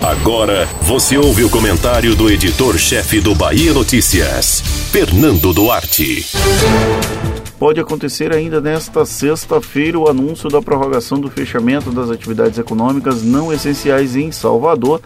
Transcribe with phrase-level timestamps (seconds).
[0.00, 6.26] Agora você ouve o comentário do editor-chefe do Bahia Notícias, Fernando Duarte.
[7.58, 13.52] Pode acontecer ainda nesta sexta-feira o anúncio da prorrogação do fechamento das atividades econômicas não
[13.52, 15.02] essenciais em Salvador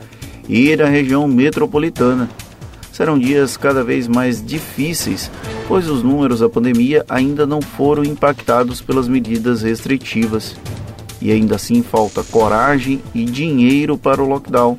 [0.49, 2.31] e na região metropolitana.
[2.93, 5.29] Serão dias cada vez mais difíceis,
[5.67, 10.55] pois os números da pandemia ainda não foram impactados pelas medidas restritivas.
[11.25, 14.77] E ainda assim falta coragem e dinheiro para o lockdown.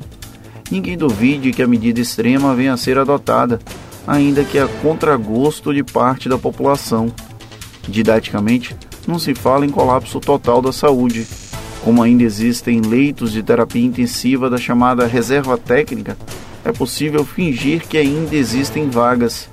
[0.70, 3.58] Ninguém duvide que a medida extrema venha a ser adotada,
[4.06, 7.12] ainda que a contragosto de parte da população.
[7.88, 8.76] Didaticamente,
[9.08, 11.26] não se fala em colapso total da saúde.
[11.82, 16.16] Como ainda existem leitos de terapia intensiva da chamada reserva técnica,
[16.64, 19.48] é possível fingir que ainda existem vagas.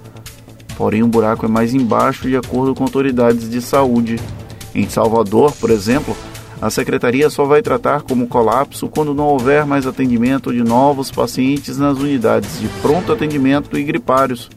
[0.77, 4.19] Porém, o buraco é mais embaixo de acordo com autoridades de saúde.
[4.75, 6.15] Em Salvador, por exemplo,
[6.63, 11.77] a secretaria só vai tratar como colapso quando não houver mais atendimento de novos pacientes
[11.77, 14.49] nas unidades de pronto atendimento e gripários,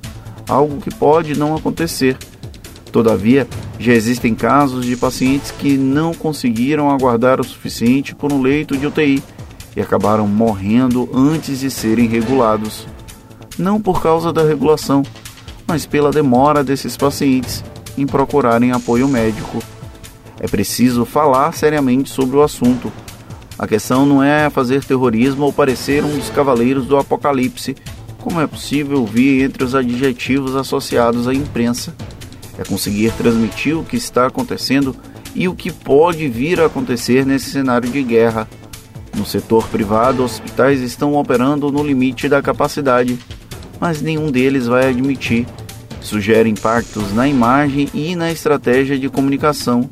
[0.48, 2.16] algo que pode não acontecer.
[2.92, 3.48] Todavia,
[3.80, 8.86] já existem casos de pacientes que não conseguiram aguardar o suficiente por um leito de
[8.86, 9.20] UTI
[9.74, 12.86] e acabaram morrendo antes de serem regulados.
[13.58, 15.02] Não por causa da regulação,
[15.66, 17.64] mas pela demora desses pacientes
[17.98, 19.58] em procurarem apoio médico.
[20.38, 22.92] É preciso falar seriamente sobre o assunto.
[23.58, 27.74] A questão não é fazer terrorismo ou parecer um dos cavaleiros do apocalipse,
[28.18, 31.94] como é possível ouvir entre os adjetivos associados à imprensa.
[32.58, 34.94] É conseguir transmitir o que está acontecendo
[35.34, 38.48] e o que pode vir a acontecer nesse cenário de guerra.
[39.16, 43.18] No setor privado, hospitais estão operando no limite da capacidade,
[43.80, 45.46] mas nenhum deles vai admitir.
[46.00, 49.90] Sugere impactos na imagem e na estratégia de comunicação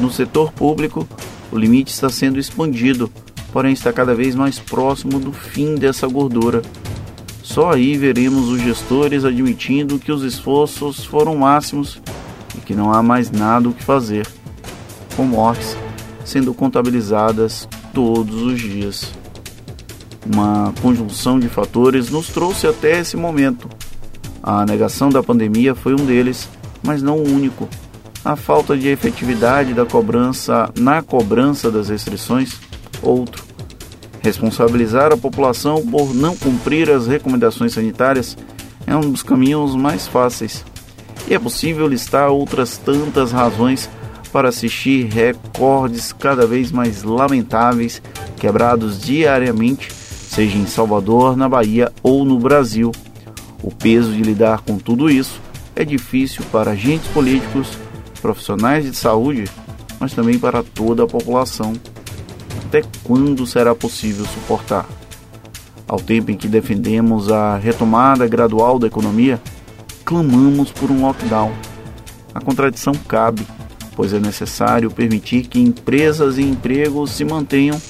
[0.00, 1.06] no setor público,
[1.52, 3.10] o limite está sendo expandido,
[3.52, 6.62] porém está cada vez mais próximo do fim dessa gordura.
[7.42, 12.00] Só aí veremos os gestores admitindo que os esforços foram máximos
[12.56, 14.26] e que não há mais nada o que fazer,
[15.16, 15.76] com mortes
[16.30, 19.12] sendo contabilizadas todos os dias.
[20.32, 23.68] Uma conjunção de fatores nos trouxe até esse momento.
[24.40, 26.48] A negação da pandemia foi um deles,
[26.82, 27.68] mas não o único
[28.24, 32.58] a falta de efetividade da cobrança na cobrança das restrições,
[33.02, 33.44] outro.
[34.22, 38.36] Responsabilizar a população por não cumprir as recomendações sanitárias
[38.86, 40.64] é um dos caminhos mais fáceis.
[41.26, 43.88] E é possível listar outras tantas razões
[44.30, 48.02] para assistir recordes cada vez mais lamentáveis
[48.36, 52.92] quebrados diariamente, seja em Salvador, na Bahia ou no Brasil.
[53.62, 55.40] O peso de lidar com tudo isso
[55.74, 57.68] é difícil para agentes políticos
[58.20, 59.44] profissionais de saúde,
[59.98, 61.72] mas também para toda a população.
[62.66, 64.86] Até quando será possível suportar?
[65.88, 69.40] Ao tempo em que defendemos a retomada gradual da economia,
[70.04, 71.52] clamamos por um lockdown.
[72.32, 73.44] A contradição cabe,
[73.96, 77.80] pois é necessário permitir que empresas e empregos se mantenham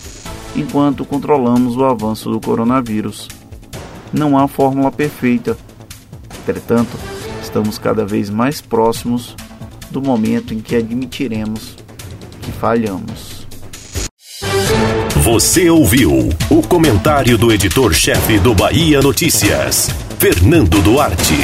[0.56, 3.28] enquanto controlamos o avanço do coronavírus.
[4.12, 5.56] Não há fórmula perfeita.
[6.42, 6.96] Entretanto,
[7.42, 9.36] estamos cada vez mais próximos
[9.90, 11.76] do momento em que admitiremos
[12.42, 13.46] que falhamos.
[15.22, 21.34] Você ouviu o comentário do editor-chefe do Bahia Notícias, Fernando Duarte.